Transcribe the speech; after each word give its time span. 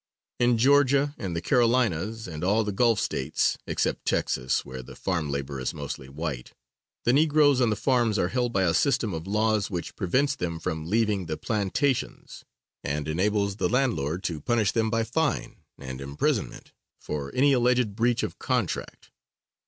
In 0.39 0.57
Georgia 0.57 1.13
and 1.19 1.35
the 1.35 1.41
Carolinas, 1.43 2.27
and 2.27 2.43
all 2.43 2.63
the 2.63 2.71
Gulf 2.71 2.99
States 2.99 3.59
(except 3.67 4.03
Texas, 4.07 4.65
where 4.65 4.81
the 4.81 4.95
farm 4.95 5.29
labor 5.29 5.59
is 5.59 5.75
mostly 5.75 6.09
white) 6.09 6.53
the 7.05 7.13
negroes 7.13 7.61
on 7.61 7.69
the 7.69 7.75
farms 7.75 8.17
are 8.17 8.29
held 8.29 8.51
by 8.51 8.63
a 8.63 8.73
system 8.73 9.13
of 9.13 9.27
laws 9.27 9.69
which 9.69 9.95
prevents 9.95 10.35
them 10.35 10.59
from 10.59 10.87
leaving 10.89 11.27
the 11.27 11.37
plantations, 11.37 12.43
and 12.83 13.07
enables 13.07 13.57
the 13.57 13.69
landlord 13.69 14.23
to 14.23 14.41
punish 14.41 14.71
them 14.71 14.89
by 14.89 15.03
fine 15.03 15.57
and 15.77 16.01
imprisonment 16.01 16.71
for 16.99 17.31
any 17.35 17.53
alleged 17.53 17.95
breach 17.95 18.23
of 18.23 18.39
contract. 18.39 19.11